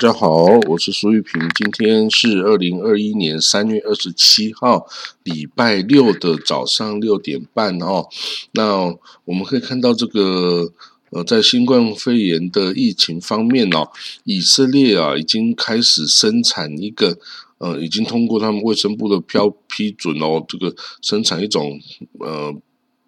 [0.00, 1.42] 大家好，我是苏玉平。
[1.56, 4.86] 今天是二零二一年三月二十七号，
[5.24, 8.06] 礼拜六的早上六点半哦。
[8.52, 10.72] 那我们可以看到这个
[11.10, 13.90] 呃，在新冠肺炎的疫情方面哦，
[14.22, 17.18] 以色列啊已经开始生产一个
[17.58, 20.72] 呃，已经通过他们卫生部的标批准哦，这个
[21.02, 21.76] 生产一种
[22.20, 22.54] 呃。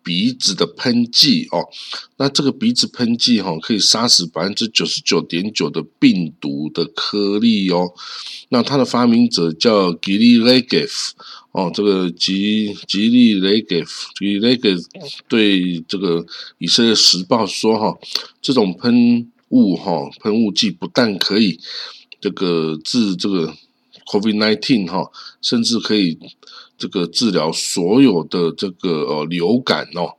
[0.02, 1.68] 鼻子的喷剂哦，
[2.16, 7.92] 那这个鼻子喷剂哈，可以杀死百分之九十九点九的病毒的颗粒哦。
[8.48, 11.15] 那它的发明者叫吉利雷格夫
[11.52, 14.71] 哦，这个吉吉利雷格夫吉利雷格
[15.28, 16.24] 对这个
[16.59, 17.98] 以色列时报说哈，
[18.40, 21.60] 这种喷雾哈喷雾剂不但可以
[22.21, 23.54] 这个治这个
[24.06, 26.18] COVID nineteen 哈，甚至可以。
[26.80, 30.16] 这个治疗所有的这个呃流感哦，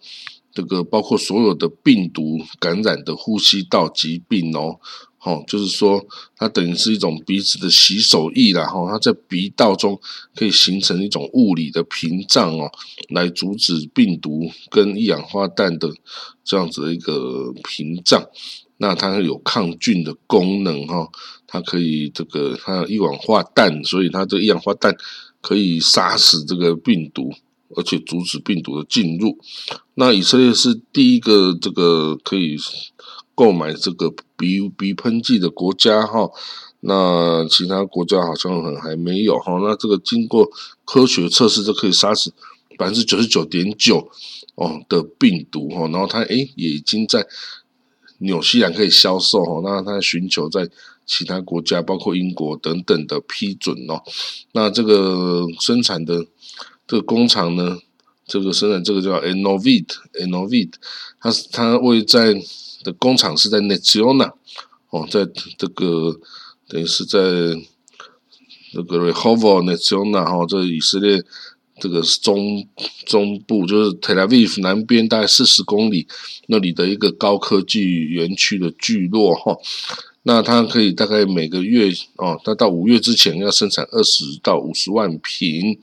[0.54, 4.80] 这个包括所有的病毒感染的呼吸道疾病哦，
[5.24, 6.06] 哦，就是说
[6.38, 10.00] 它等于是一种鼻子的洗手液啦，哈，它在鼻道中
[10.36, 12.72] 可以形成一种物理的屏障哦，
[13.10, 15.92] 来阻止病毒跟一氧化氮的
[16.44, 18.24] 这样子的一个屏障。
[18.78, 21.10] 那它有抗菌的功能哈，
[21.48, 24.96] 它可以这个它一氧化氮，所以它这一氧化氮。
[25.42, 27.32] 可以杀死这个病毒，
[27.76, 29.38] 而且阻止病毒的进入。
[29.96, 32.56] 那以色列是第一个这个可以
[33.34, 36.30] 购买这个鼻鼻喷剂的国家哈。
[36.82, 39.60] 那其他国家好像还还没有哈。
[39.64, 40.50] 那这个经过
[40.86, 42.32] 科学测试，就可以杀死
[42.78, 44.10] 百分之九十九点九
[44.56, 45.88] 哦的病毒哈。
[45.88, 47.28] 然后它诶也已经在
[48.20, 49.62] 纽西兰可以销售哈。
[49.64, 50.70] 那它寻求在。
[51.12, 54.02] 其他国家包括英国等等的批准哦，
[54.54, 56.26] 那这个生产的
[56.88, 57.78] 这个工厂呢，
[58.26, 60.80] 这个生产这个叫 e n o v i t e n o v i t
[61.20, 62.34] 它是它位在
[62.86, 64.32] 的工厂是在 Naziona
[64.90, 65.28] 哦，在
[65.58, 66.18] 这个
[66.70, 67.20] 等于是在
[68.72, 71.22] 这个 Rehovo Naziona 哈，这以色列
[71.82, 72.66] 这个中
[73.06, 76.08] 中部就是 Tel Aviv 南边大概四十公里
[76.48, 79.58] 那里的一个高科技园区的聚落哈。
[80.24, 85.80] 那它可以大概每个月哦，它到五月之前要生产二十到五十万瓶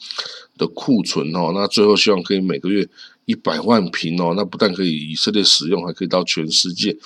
[0.56, 1.50] 的库存哦。
[1.52, 2.88] 那最后希望可以每个月
[3.24, 4.34] 一百万瓶哦。
[4.36, 6.96] 那不但可以以色列使用，还可以到全世界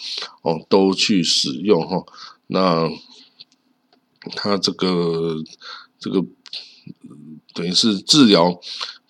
[0.42, 2.04] 哦都去使用哈。
[2.48, 2.91] 那
[4.37, 5.42] 它这个
[5.98, 6.22] 这个
[7.54, 8.60] 等于是治疗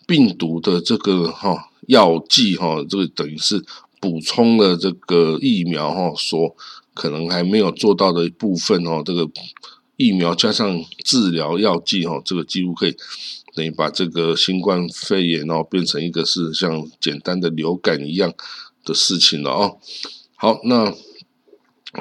[0.06, 3.64] 病毒的这个哈药剂哈，这个等于是
[4.02, 6.54] 补充了这个疫苗哈所。
[6.94, 9.26] 可能还没有做到的一部分哦，这个
[9.96, 12.94] 疫苗加上治疗药剂哦，这个几乎可以
[13.54, 18.30] 等于把这个新冠肺炎哦变成一个是像简单的流感一样
[18.84, 19.78] 的事情了哦。
[20.34, 20.94] 好，那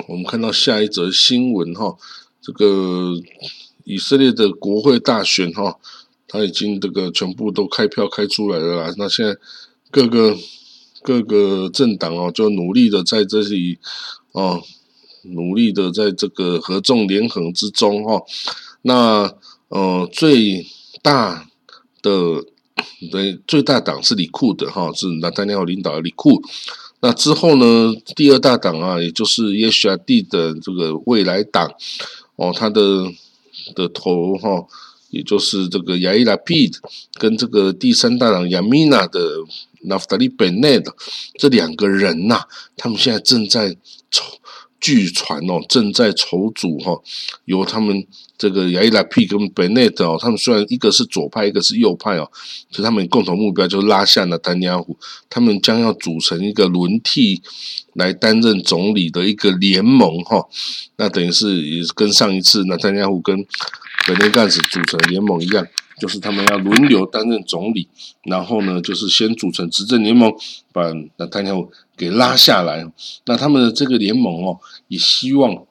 [0.09, 1.95] 我们看到下一则新闻哈，
[2.41, 3.13] 这个
[3.85, 5.79] 以色列的国会大选哈，
[6.28, 8.94] 它已经这个全部都开票开出来了啦。
[8.97, 9.38] 那现在
[9.89, 10.35] 各个
[11.03, 13.78] 各个政党哦，就努力的在这里
[14.31, 14.62] 哦。
[15.23, 18.23] 努力的在这个合纵连横之中哈，
[18.81, 19.31] 那
[19.67, 20.66] 呃最
[21.03, 21.47] 大
[22.01, 22.44] 的
[23.12, 26.41] 对最大党是李库的哈，是纳丹尼奥领导的李库。
[27.01, 31.72] 那之后呢，第二大党啊，也就是耶许亚蒂的这个未来党
[32.35, 33.06] 哦，他的
[33.75, 34.66] 的头哈，
[35.12, 36.72] 也就是这个亚伊拉皮，
[37.19, 39.38] 跟这个第三大党亚米娜的
[39.84, 40.94] 纳夫达利本内的
[41.40, 42.42] 这两个人呐，
[42.78, 43.75] 他们现在正在
[44.09, 44.25] 筹。
[44.84, 47.00] 据传哦，正在筹组哈，
[47.46, 48.04] 由他们
[48.36, 52.28] 这个亚伊拉皮跟本内德哦，他们虽然一个是左派，一个是右派哦，
[52.74, 54.98] 可他们共同目标就是拉下了丹尼亚胡，
[55.30, 57.44] 他们将要组成一个轮替
[57.94, 60.44] 来担任总理的一个联盟哈，
[60.95, 63.45] 那等于是也跟上一次那丹尼亚胡跟
[64.07, 65.68] 本内干子组成联盟一样。
[66.01, 67.88] 就是他们要轮流担任总理，
[68.24, 70.33] 然后呢，就是先组成执政联盟，
[70.74, 71.50] 把那丹尼
[71.95, 72.92] 给拉下来。
[73.27, 75.68] 那他们的这个联盟哦，也希望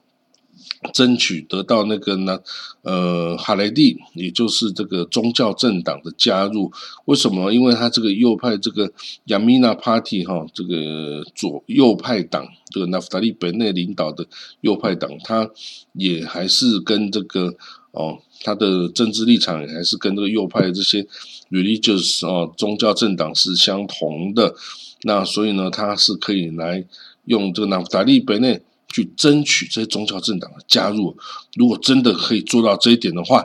[0.93, 2.39] 争取得到那个呢，
[2.83, 6.71] 呃，哈雷蒂，也就是这个宗教政党的加入。
[7.03, 7.51] 为什么？
[7.51, 8.89] 因为他这个右派这个
[9.25, 14.25] 亚米娜 Party 哈，这个左右派党，这个纳夫达利本内领导的
[14.61, 15.49] 右派党，他
[15.91, 17.53] 也还是跟这个
[17.91, 18.19] 哦。
[18.43, 21.05] 他的政治立场还是跟这个右派的这些
[21.51, 24.55] religious 啊宗教政党是相同的，
[25.03, 26.83] 那所以呢，他是可以来
[27.25, 31.15] 用这个纳夫达利贝内去争取这些宗教政党的加入。
[31.55, 33.43] 如果真的可以做到这一点的话，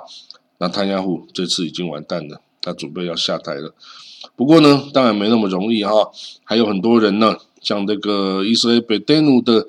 [0.58, 3.74] 那汤加户这次已经完蛋了，他准备要下台了。
[4.34, 5.92] 不过呢，当然没那么容易哈，
[6.42, 9.66] 还有很多人呢，像这个以色列贝登努的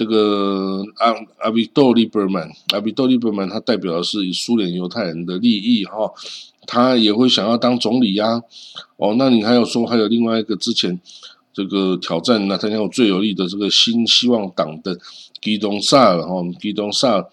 [0.00, 6.10] 这个阿阿比多利伯曼，阿比多利伯曼，他代表的是苏联犹太人的利益哈，
[6.66, 8.42] 他也会想要当总理呀。
[8.96, 10.98] 哦，那你还有说还有另外一个之前
[11.52, 14.98] 这个挑战那他有最有利的这个新希望党的
[15.42, 17.26] 基东萨尔哈，基东萨尔，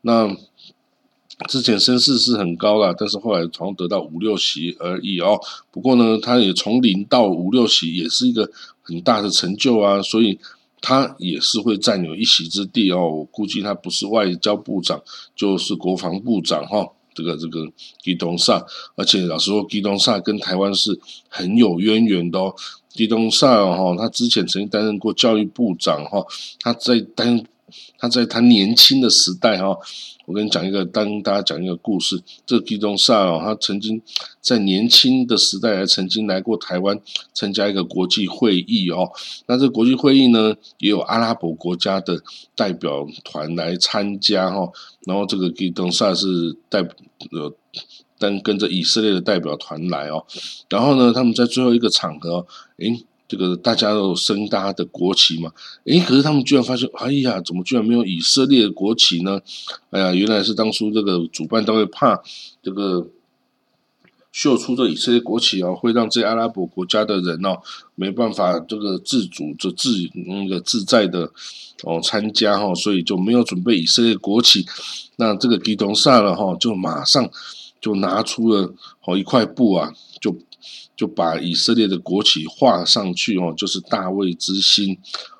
[0.00, 0.36] 那
[1.46, 5.38] 之前声势是很高了，但是后来好像得到五六席而已哦。
[5.70, 8.50] 不过呢，他也从零到五六席，也是一个
[8.82, 10.40] 很大的成就啊，所以。
[10.80, 15.00] 他也是会占有一席之地哦，我估计他不是外交部长，
[15.36, 16.86] 就是国防部长哈。
[17.14, 17.66] 这个这个
[18.00, 20.98] 基东萨，而且老实说，基东萨跟台湾是
[21.28, 22.54] 很有渊源的哦。
[22.88, 26.24] 基东萨哈，他之前曾经担任过教育部长哈，
[26.60, 27.46] 他在担任。
[27.98, 29.76] 他在他年轻的时代哈，
[30.26, 32.22] 我跟你讲一个，当大家讲一个故事。
[32.46, 34.00] 这个基东萨哦，他曾经
[34.40, 37.00] 在年轻的时代还曾经来过台湾
[37.34, 39.10] 参加一个国际会议哦。
[39.46, 42.20] 那这国际会议呢，也有阿拉伯国家的
[42.54, 44.70] 代表团来参加哈。
[45.06, 46.80] 然后这个基东萨是代
[47.32, 47.52] 呃，
[48.18, 50.24] 但跟着以色列的代表团来哦。
[50.68, 52.46] 然后呢，他们在最后一个场合，
[52.78, 53.04] 诶。
[53.30, 55.52] 这个大家都升大家的国旗嘛，
[55.84, 59.40] 诶，可是他们居然发现，哎呀，怎么居然没有以色列的国旗呢？
[59.90, 62.20] 哎呀，原来是当初这个主办单位怕
[62.60, 63.06] 这个
[64.32, 67.56] 秀出这以色列国旗啊，会让这阿拉伯国家的人哦
[67.94, 69.90] 没办法这个自主、就自
[70.26, 71.30] 那个自在的
[71.84, 74.66] 哦参加哈，所以就没有准备以色列国旗。
[75.14, 77.30] 那这个基东萨了哈，就马上
[77.80, 78.74] 就拿出了
[79.04, 80.36] 哦一块布啊，就。
[81.00, 84.98] 就把以色列的国旗画上去哦，就是大卫之星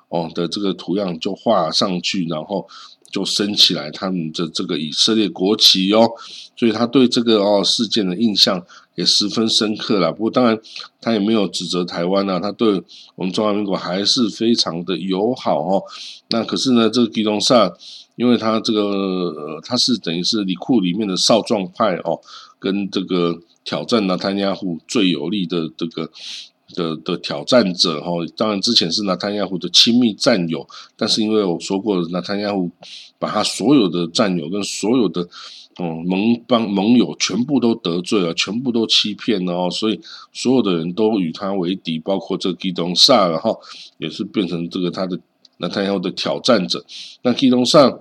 [0.09, 2.67] 哦的这个图样就画上去，然后
[3.11, 6.09] 就升起来他们的这个以色列国旗哦，
[6.57, 8.65] 所以他对这个哦事件的印象
[8.95, 10.11] 也十分深刻了。
[10.11, 10.59] 不过当然
[10.99, 12.81] 他也没有指责台湾啊，他对
[13.13, 15.83] 我们中华民国还是非常的友好哦。
[16.29, 17.71] 那可是呢，这个基隆萨，
[18.15, 22.19] 因为他这个呃他是等于是里库里面的少壮派哦，
[22.57, 23.39] 跟这个。
[23.63, 26.09] 挑战纳坦亚胡最有力的这个
[26.73, 32.71] 的的挑战者哈，当然之前是纳坦亚胡的亲密战友，但是因为我说过，纳坦亚胡
[33.19, 35.27] 把他所有的战友跟所有的
[35.79, 39.99] 嗯盟邦盟友全部都得罪了，全部都欺骗了哦，所以
[40.33, 43.59] 所有的人都与他为敌，包括这基东萨，然后
[43.97, 45.19] 也是变成这个他的
[45.57, 46.83] 纳坦亚胡的挑战者。
[47.21, 47.99] 那基东萨。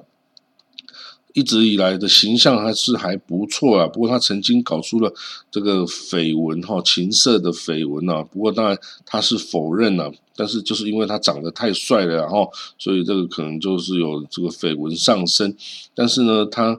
[1.33, 5.13] 一直以来的形象还是还不错啊，不过他曾经搞出了
[5.51, 8.23] 这个绯闻哈，情色的绯闻啊。
[8.23, 15.57] 不过当然他是否认了，但是就是因为他长得太帅了，然后所以这个可能就是有这个绯闻上升。
[15.95, 16.79] 但是呢，他。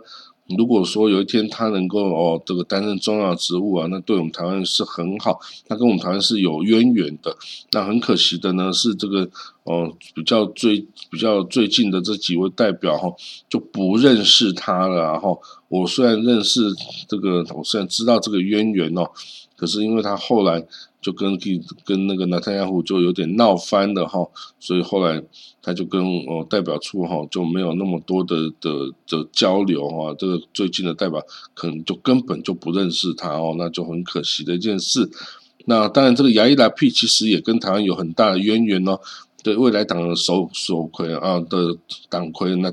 [0.58, 7.36] 如果说有一天他能够哦，这个担任重要职务啊，那对我们台湾是很好，他跟我们台湾是有渊源的。
[7.72, 9.30] 那很可惜的呢，是这个
[9.64, 13.14] 哦，比较最比较最近的这几位代表哈，
[13.50, 15.42] 就不认识他了然后。
[15.68, 16.62] 我虽然认识
[17.08, 19.10] 这个，我虽然知道这个渊源哦，
[19.56, 20.66] 可是因为他后来。
[21.02, 21.38] 就跟
[21.84, 24.26] 跟那个纳坦亚胡就有点闹翻了哈，
[24.60, 25.22] 所以后来
[25.62, 31.22] 他就跟哦代表处哈就没有那么多的的的交流哈，这个最近的代表
[31.54, 35.10] 可能就根本就不认识他哦，那就很可惜的一件事。
[35.66, 39.00] 那当然，这个亚伊拉 P 其实也跟台湾有很大的渊源哦，
[39.44, 41.76] 对未来党的首首魁啊的
[42.10, 42.72] 党魁那。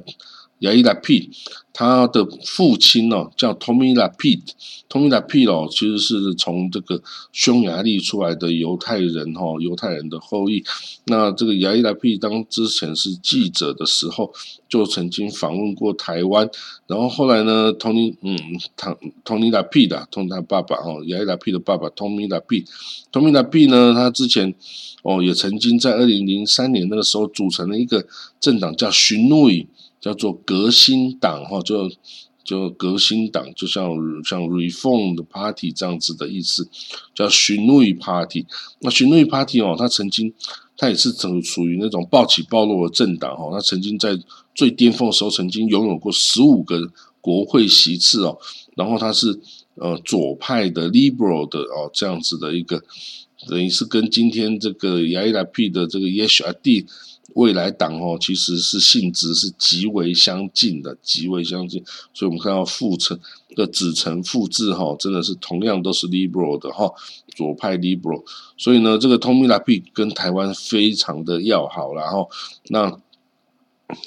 [0.61, 1.31] 亚伊拉 P，
[1.73, 7.01] 他的父亲哦叫 Tomila P，Tomila P 哦其实是从这个
[7.33, 10.65] 匈牙利出来的犹太人哈，犹太人的后裔。
[11.05, 14.33] 那这个亚伊拉 P 当之前是记者的时候，
[14.69, 16.51] 就曾经访问过台湾。
[16.89, 18.37] 然后后来呢，Tony 嗯，
[18.77, 24.53] 他 Tomila P 的，同他爸爸哦，亚伊拉 P 的爸爸 Tomila P，Tomila P 呢，他之前
[25.03, 28.05] 哦也曾经在二零零三年那个时候组成了一个
[28.41, 29.67] 政党叫寻诺伊。
[30.09, 31.87] 叫做革新党哈，就
[32.43, 33.91] 就革新党，就像
[34.25, 36.67] 像 Reform 的 Party 这样子的意思，
[37.15, 38.47] 叫寻路 Party。
[38.81, 40.33] 那寻路 Party 哦，他曾经
[40.79, 43.51] 他也是属属于那种暴起暴落的政党哈。
[43.53, 44.19] 他曾经在
[44.55, 48.39] 最巅峰的时候，曾经拥有过十五个国会席次哦。
[48.77, 49.39] 然后他是
[49.75, 52.83] 呃左派的 Liberal 的哦这样子的一个，
[53.47, 56.87] 等于是跟今天这个 y a P 的这个 Yesh Adi。
[57.35, 61.85] 未来党哦，其实是性质是极为相近的，极为相近。
[62.15, 63.19] 所以我们看到父承
[63.55, 66.91] 的子承父制哈，真的是同样都是 liberal 的哈，
[67.37, 68.25] 左派 liberal。
[68.57, 72.29] 所以呢，这个 Tommy Lapi 跟台湾非常的要好，然后
[72.69, 72.99] 那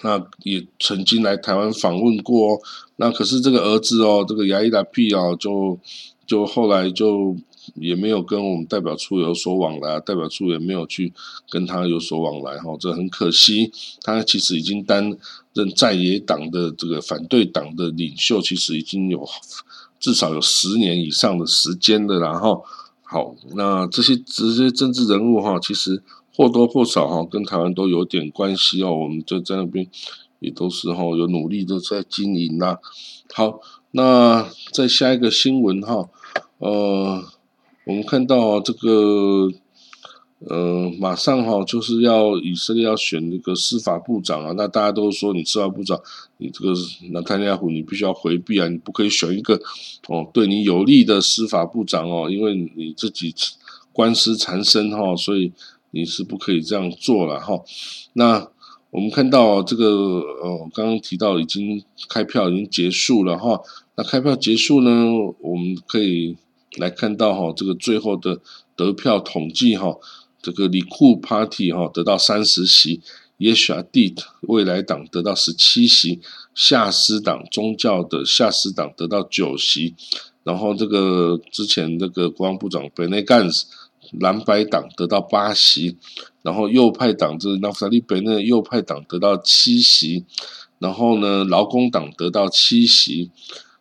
[0.03, 2.59] 那也曾经来台湾访问过。
[2.97, 5.79] 那可是这个儿子哦，这个牙医 l a p i 哦，就
[6.31, 7.35] 就后来就
[7.73, 11.11] 也没有跟我们代表处有所往来，代表处也没有去
[11.49, 13.69] 跟他有所往来哈，这很可惜。
[14.01, 15.17] 他其实已经担
[15.51, 19.27] 任在野党的这个反对党的领袖，其实已经有
[19.99, 22.17] 至少有十年以上的时间了。
[22.17, 22.63] 然后，
[23.01, 26.01] 好，那这些这些政治人物哈，其实
[26.33, 28.95] 或多或少哈跟台湾都有点关系哦。
[28.95, 29.85] 我们就在那边
[30.39, 32.77] 也都是哈有努力的在经营呐。
[33.33, 33.59] 好，
[33.91, 36.09] 那再下一个新闻哈，
[36.57, 37.23] 呃。
[37.83, 39.51] 我们看到这个，
[40.47, 45.99] 呃，马上哈就是要以色列要选那个司法部长啊，那大家都说你司法部长，
[46.37, 46.73] 你这个
[47.11, 49.59] 那坦亚胡你必须要回避啊，你不可以选一个
[50.07, 53.33] 哦对你有利的司法部长哦，因为你自己
[53.91, 55.51] 官司缠身哈，所以
[55.89, 57.59] 你是不可以这样做了哈。
[58.13, 58.47] 那
[58.91, 63.59] 我们看到这个呃，刚刚提到已经开票已经结束了哈，
[63.95, 64.91] 那开票结束呢，
[65.39, 66.37] 我们可以。
[66.77, 68.39] 来看到哈，这个最后的
[68.77, 69.93] 得票统计哈，
[70.41, 73.01] 这个里库 Party 哈得到三十席，
[73.39, 76.21] 耶许阿蒂未来党得到十七席，
[76.55, 79.93] 夏斯党宗教的夏斯党得到九席，
[80.45, 83.63] 然后这个之前那个国防部长 Benegans
[84.19, 85.97] 蓝白党得到八席，
[86.41, 90.25] 然后右派党这纳夫塔利贝内右派党得到七席，
[90.79, 93.31] 然后呢劳工党得到七席。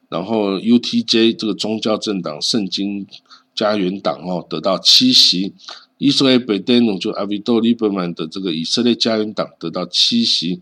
[0.08, 3.06] 然后 UTJ 这个宗教政党圣经
[3.54, 5.54] 家园党哦得到七席，
[5.98, 10.60] 以色列贝登努就阿维多利伯曼的这个以色列家园党得到七席，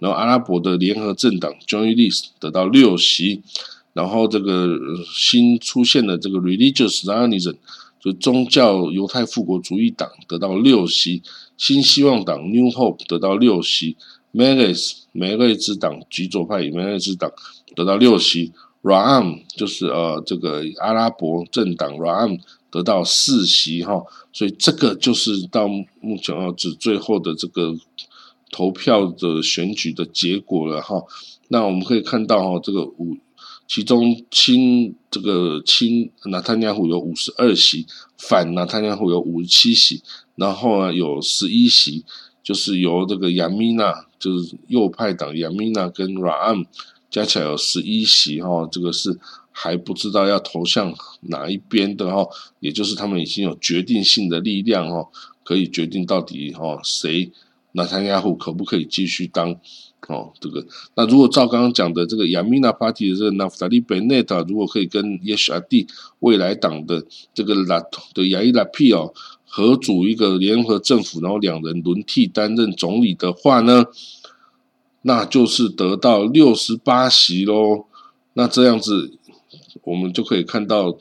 [0.00, 3.42] 然后阿拉伯的联合政党 Joy List 得到六席，
[3.94, 4.78] 然后这个
[5.14, 7.56] 新出现的这个 Religious Zionism
[8.00, 11.22] 就宗教犹太复国主义党得到六席，
[11.56, 13.96] 新希望党 New Hope 得到六席
[14.32, 17.30] m e r i s 梅瑞之党极左派梅瑞之党
[17.76, 18.52] 得到六席。
[18.82, 22.40] ，Raam 就是呃这个阿拉伯政党 Ram
[22.70, 24.02] 得到四席哈，
[24.32, 27.76] 所以这个就是到目前为止最后的这个
[28.50, 31.04] 投票的选举的结果了哈。
[31.48, 33.18] 那我们可以看到哈，这个五
[33.70, 37.86] 其中亲这个亲纳坦雅胡有五十二席，
[38.18, 40.02] 反纳坦雅胡有五十七席，
[40.34, 42.04] 然后呢有十一席
[42.42, 46.66] 就是由这个亚米娜就是右派党亚米娜跟阮安。
[47.08, 49.16] 加起来有十一席哈，这个是
[49.52, 55.08] 还不知道要投向哪一边的哈，也就是他们已经有决定性的力量哈，
[55.44, 57.30] 可以决定到底哈谁
[57.70, 59.56] 纳坦雅胡可不可以继续当
[60.08, 60.64] 哦这个。
[60.94, 65.86] 那如果照刚刚讲的这个亚米纳 Party 的这个纳夫达利贝内塔，如果可以跟耶什阿蒂
[66.20, 67.04] 未来党的
[67.34, 67.80] 这个拉
[68.14, 69.12] 的亚伊拉皮哦
[69.44, 73.86] 合组一个联合政府，然后两人轮替担任总理的话呢？
[75.02, 77.86] 那就是得到六十八席喽，
[78.34, 79.14] 那这样子
[79.82, 80.98] 我们就可以看到，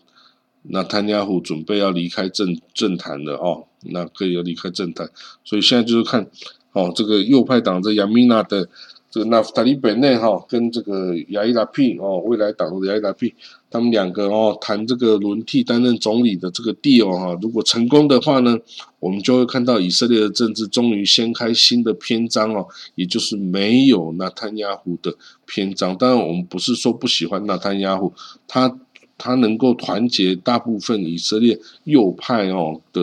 [0.61, 5.11] 那坦尼亚胡准备要离开政政坛了哦，那可以要离开政坛，
[5.43, 6.31] 所以现在就是看
[6.79, 8.69] 哦，这个右派党这亚米娜的。
[9.11, 13.33] 这个纳夫塔利本内哈跟这个亚伊拉皮哦，未来党的亚伊拉皮，
[13.71, 18.55] 他们两个哦谈这个轮替担任总理的这个 deal 哈，如果成功的话呢，
[18.99, 25.11] 我们就会看到以色列的政治终于掀开新的篇章哦，也就是没有纳坦雅胡的
[25.47, 25.97] 篇章。
[25.97, 28.13] 当然，我们不是说不喜欢纳坦雅胡，
[28.47, 28.77] 他。
[29.19, 33.01] 他能够团结大部分以色列右派哦的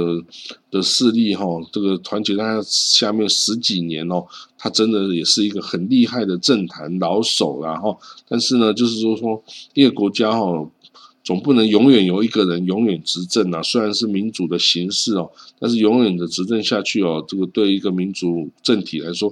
[0.70, 4.25] 的势力哈，这个团结在下面十几年哦，
[4.58, 7.96] 他真的也是一个很厉害的政坛老手然后，
[8.26, 9.40] 但是呢，就是说说
[9.75, 10.68] 一个国家哈，
[11.23, 13.62] 总不能永远有一个人永远执政啊。
[13.62, 15.30] 虽然是民主的形式哦，
[15.61, 19.30] 但是永远的执政下去哦，这个对一个民主政体来说。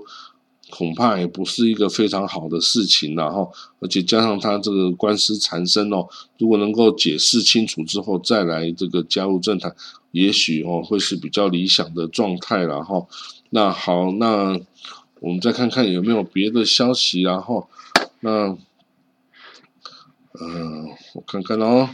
[0.76, 9.72] 恐怕也不是一个非常好的事情，然后，而且加上他这个官司缠身哦，如果能够解释清楚之后再来这个加入政坛，
[10.10, 13.06] 也许哦会是比较理想的状态了哈。
[13.50, 14.58] 那好，那
[15.20, 17.68] 我们再看看有没有别的消息，然后，
[18.18, 18.58] 那，
[20.40, 21.88] 嗯，我看看哦，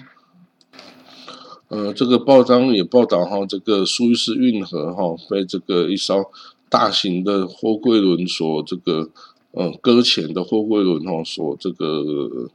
[1.68, 6.30] 呃，这个报章也报道哈，这个苏伊士运河哈被这个一艘。
[6.70, 9.10] 大型的货柜轮所这个，
[9.50, 12.48] 呃，搁浅的货柜轮哈，所这个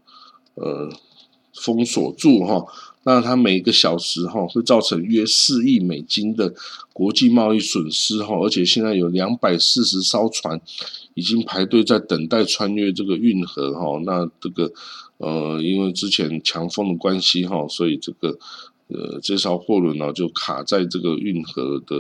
[0.56, 0.90] 呃
[1.54, 2.66] 封锁住哈，
[3.04, 6.54] 那它每个小时哈会造成约四亿美金的
[6.94, 10.60] 国际贸易损失哈，而且现在有两百四十艘船
[11.14, 14.72] 已经排队在等待穿越这个运河哈，那这个
[15.18, 18.40] 呃，因为之前强风的关系哈，所以这个。
[18.88, 21.98] 呃，这艘货轮呢就卡在这个运河的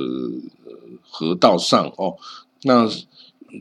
[1.15, 2.15] 河道上哦。
[2.63, 2.89] 那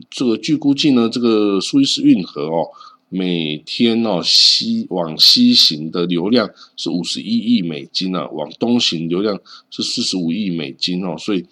[0.09, 2.67] 这个据估计呢，这个苏伊士运河哦，
[3.07, 11.45] 每天哦西往西行的流量是五十一亿美金啊，往东行流量是四十五亿美金哦，所以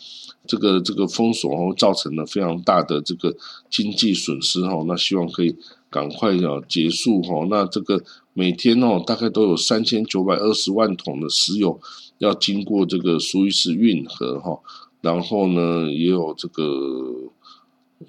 [0.46, 3.34] 这个这个封锁哦造成了非常大的这个
[3.70, 5.56] 经济损失哦，那希望可以
[5.90, 11.80] 赶快要结束哦，那这个每天哦大概都有三千九百二十万桶的石油
[12.18, 14.60] 要经过这个苏伊士运河哈，
[15.04, 16.64] 然后呢也有这个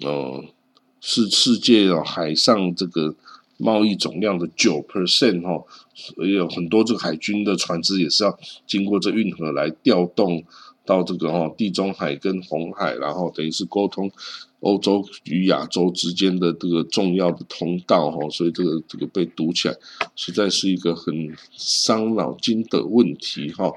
[0.01, 0.43] 呃。
[1.07, 3.13] 是世界啊海上这个
[3.57, 5.63] 贸易总量的九 percent 哈，
[6.17, 10.43] 也有很多这个海军的船只也是要经过这运河来调动
[10.83, 14.11] 到这个哦地中海跟红海，然后等于是沟通
[14.61, 19.77] 欧洲与亚洲之间的这个重要的通道哈，所以这个这个被堵起来，
[20.15, 23.71] 实在是一个很伤脑筋的问题哈。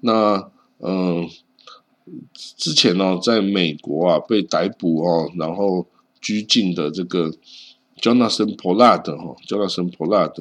[0.00, 1.26] 那嗯，
[2.56, 5.86] 之前呢，在美国啊被逮捕哦，然后。
[6.20, 7.32] 拘禁的这个
[8.02, 10.34] Jonathan Pollard 哈，Jonathan Pollard，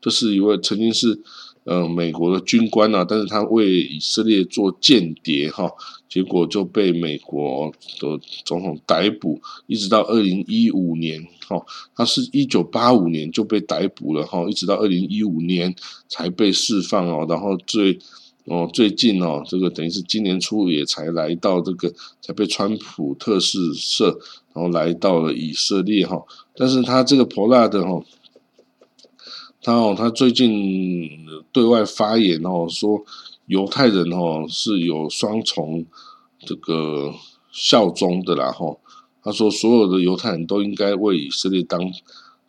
[0.00, 1.16] 这是一位曾经是
[1.62, 5.70] 呃美国的军官啊，但是他为以色列做间谍哈，
[6.08, 11.64] 结果就被美国的总统逮捕，一直到二零一五年哈，
[11.94, 15.72] 他是一九八五年就被逮捕了哈，一直到二零一五年
[16.08, 17.96] 才被释放哦，然后最。
[18.44, 24.18] 哦，最近哦，这个等于是今年初也才来到这个，才被川普特使社，
[24.52, 26.20] 然后来到了以色列哈。
[26.56, 28.04] 但是他这个普拉的哈，
[29.62, 31.08] 他哦，他最近
[31.52, 33.04] 对外发言哦，说
[33.46, 35.86] 犹太人哦是有双重
[36.40, 37.14] 这个
[37.52, 38.76] 效忠的啦哈。
[39.22, 41.80] 他说所有的犹太人都应该为以色列当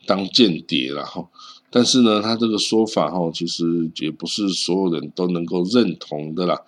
[0.08, 1.30] 当间谍了哈。
[1.76, 6.62] 但是呢，他这个说法哈，其实也不是所有人都能够认同的啦。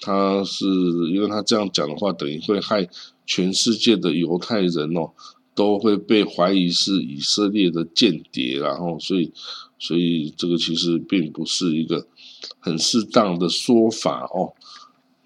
[0.00, 0.64] 他是
[1.12, 2.88] 因为他这样讲的话，等于会害
[3.26, 5.10] 全世界的犹太人哦，
[5.54, 9.30] 都会被怀疑是以色列的间谍，然后所以，
[9.78, 12.06] 所以这个其实并不是一个
[12.58, 14.54] 很适当的说法哦。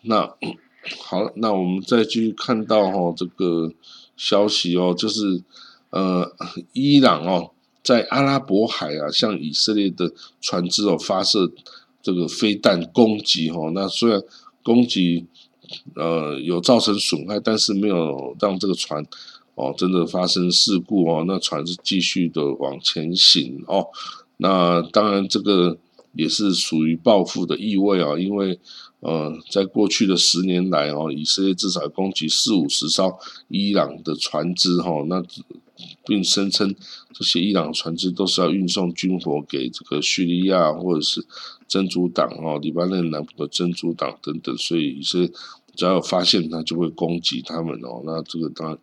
[0.02, 0.28] 那
[1.06, 3.72] 好，那我们再继续看到哈这个
[4.16, 5.44] 消息哦，就是
[5.90, 6.32] 呃，
[6.72, 7.52] 伊朗哦。
[7.82, 11.50] 在阿拉伯海啊，向以色列的船只哦发射
[12.02, 14.22] 这个飞弹攻击哦，那虽然
[14.62, 15.26] 攻击
[15.94, 19.02] 呃有造成损害，但是没有让这个船
[19.54, 23.86] 哦真的发生事故哦，那船是继续的往前行哦。
[24.36, 25.78] 那当然这个
[26.12, 28.60] 也是属于报复的意味啊，因为
[29.00, 35.24] 呃在过去的十年来哦，以色列至少攻击四五十艘伊朗的船只哈，那。
[36.04, 36.74] 并声称
[37.12, 41.24] 这些伊朗船只都是要运送军火给这个叙利亚或者是
[41.68, 45.28] 真主党哦，黎巴嫩南部的真主党等等，所以是
[45.74, 48.02] 只要有发现，他就会攻击他们哦。
[48.04, 48.78] 那这个当然，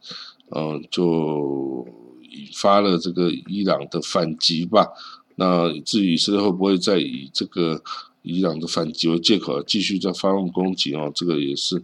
[0.52, 1.86] 嗯，就
[2.32, 4.88] 引发了这个伊朗的反击吧。
[5.36, 7.82] 那至于以色列会不会再以这个
[8.22, 11.12] 伊朗的反击为借口继续再发动攻击哦？
[11.14, 11.78] 这个也是，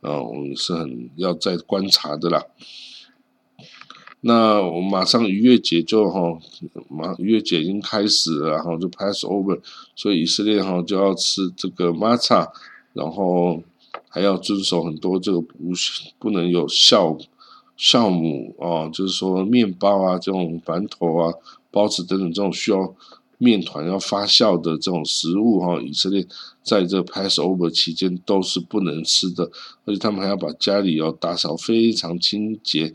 [0.00, 2.44] 啊，我们是很要再观察的啦。
[4.20, 6.36] 那我马上逾越节就哈，
[6.88, 9.60] 马逾越节已经开始，然后就 pass over，
[9.94, 12.48] 所以以色列哈就要吃这个 matza，，
[12.94, 13.62] 然后
[14.08, 15.54] 还要遵守很多这个不
[16.18, 17.16] 不能有酵
[17.78, 21.32] 酵母啊，就是说面包啊这种馒头啊
[21.70, 22.92] 包子等等这种需要
[23.38, 26.26] 面团要发酵的这种食物哈，以色列
[26.64, 29.48] 在这 pass over 期间都是不能吃的，
[29.84, 32.92] 而且他们还要把家里要打扫非常清洁。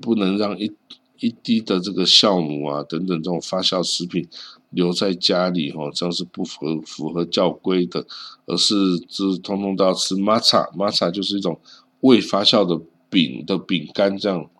[0.00, 0.72] 不能让一
[1.18, 4.26] 一滴的这个酵母啊等等这种发酵食品
[4.70, 8.04] 留在家里哈，这样是不符合符合教规的，
[8.46, 8.74] 而是
[9.08, 11.60] 是通通都要吃 matcha，matcha 就是一种
[12.00, 14.50] 未发酵的饼的饼干这样，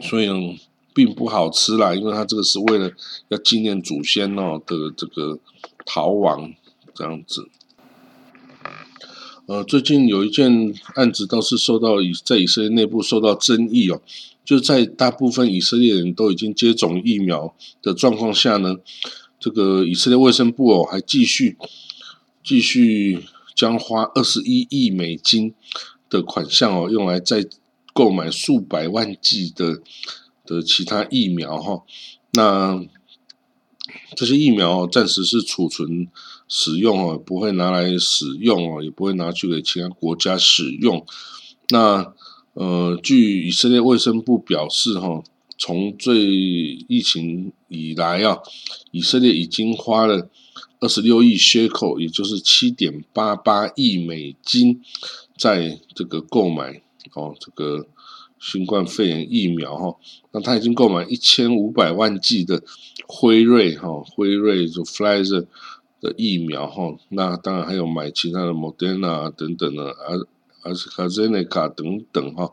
[0.00, 0.58] 所以呢
[0.94, 2.90] 并不好吃啦，因为它这个是为了
[3.28, 5.38] 要纪念祖先哦的这个
[5.86, 6.52] 逃亡
[6.94, 7.48] 这样子。
[9.52, 14.00] 呃，最近有一件案子倒是受到以在以色列内部受到争议哦，
[14.46, 18.78] 就在大部分以色列人都已经接种疫苗的状况下呢，
[19.38, 21.58] 这个以色列卫生部哦还继续
[22.42, 23.22] 继续
[23.54, 25.52] 将花二十一亿美金
[26.08, 27.46] 的款项哦用来再
[27.92, 29.82] 购买数百万剂的
[30.46, 31.82] 的其他疫苗哈，
[32.32, 32.82] 那
[34.16, 36.08] 这些疫苗暂时是储存。
[36.54, 41.02] 使用哦，不会拿来使用哦，也不会拿去给其他国家使用。
[41.70, 42.12] 那
[42.52, 45.24] 呃，据以色列卫生部表示哈，
[45.56, 48.36] 从最疫情以来啊，
[48.90, 50.28] 以色列已经花了
[50.80, 54.82] 二十六亿缺口，也就是七点八八亿美金，
[55.38, 56.82] 在这个购买
[57.14, 57.86] 哦这个
[58.38, 59.96] 新冠肺炎疫苗哈。
[60.32, 62.62] 那他已经购买一千五百万剂的
[63.06, 65.46] 辉瑞哈，辉瑞就 Pfizer
[66.02, 66.94] 的疫苗哈。
[67.08, 70.18] 那当然还有买其他的 Moderna 等等的，阿
[70.64, 72.52] 阿斯卡泽内卡等等哈，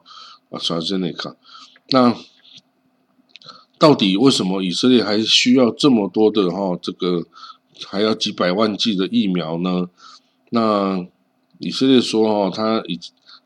[0.52, 1.36] 阿斯卡泽内卡。
[1.90, 2.16] 那
[3.78, 6.78] 到底为什么以色列还需要这么多的哈？
[6.82, 7.26] 这个
[7.86, 9.90] 还要几百万剂的疫苗呢？
[10.52, 11.08] 那
[11.60, 13.00] 以色列说哈，他以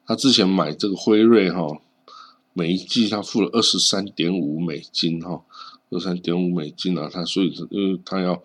[0.06, 1.68] 他之前买这个辉瑞哈，
[2.54, 5.44] 每一剂他付了二十三点五美金哈，
[5.90, 8.42] 二十三点五美金啊，他所以因为他要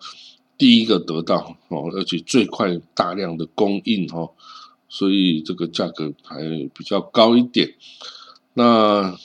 [0.59, 4.29] 第一个得到哦，而且最快大量的供应哈，
[4.89, 6.41] 所以这个价格还
[6.75, 7.73] 比较高一点。
[8.53, 9.17] 那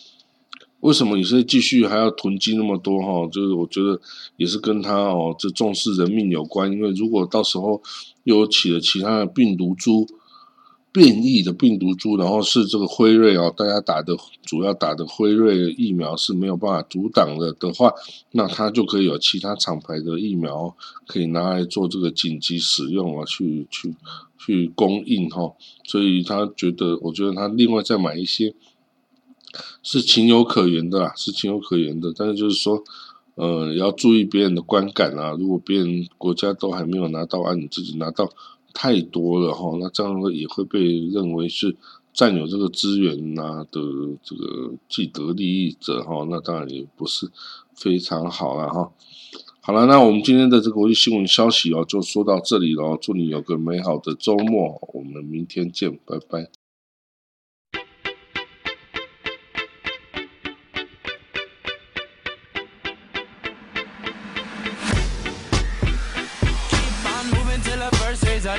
[0.79, 3.29] 为什么以色列继续还要囤积那么多哈？
[3.33, 4.01] 就是我觉得
[4.37, 6.71] 也是跟他哦，这重视人命有关。
[6.71, 7.83] 因为如果到时候
[8.23, 10.07] 又起了其他的病毒株
[10.95, 17.93] 变异的病毒株，然后是这个辉瑞哦，大家打的主要打的辉瑞疫苗是没有办法阻挡的的话，
[18.31, 20.73] 那他就可以有其他厂牌的疫苗
[21.09, 23.93] 可以拿来做这个紧急使用啊，去去
[24.39, 25.53] 去供应哈。
[25.83, 28.55] 所以他觉得，我觉得他另外再买一些。
[29.85, 32.13] 是情有可原的啦，是情有可原的。
[32.17, 32.83] 但是就是说，
[33.37, 35.31] 呃，要注意别人的观感啊。
[35.39, 38.29] 如果别人国家都还没有拿到，啊，你自己拿到
[38.75, 41.75] 太多了哈，那这样也会被认为是
[42.13, 43.81] 占有这个资源呐的
[44.23, 46.27] 这个既得利益者哈。
[46.29, 47.31] 那当然也不是
[47.75, 48.93] 非常好了哈。
[49.61, 52.99] 好了，那我们今天的这个国际新闻消息哦，就说到这里了。
[53.01, 56.64] 祝你有个美好的周末，我们明天见，拜拜。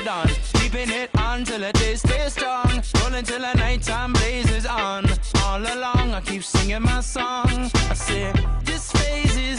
[0.08, 0.34] Are done.
[0.54, 2.82] Keeping it on till the day stays strong.
[3.00, 5.06] Rolling till the nighttime blazes on.
[5.44, 7.70] All along, I keep singing my song.
[7.90, 8.32] I say,
[8.64, 9.55] this phase is